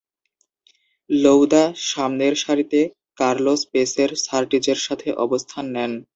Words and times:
লউদা 1.09 1.63
সামনের 1.89 2.33
সারিতে 2.35 2.79
কার্লোস 3.17 3.61
পেসের 3.71 4.09
সার্টিজের 4.25 4.79
সাথে 4.85 5.07
অবস্থান 5.25 5.65
নেন। 5.75 5.91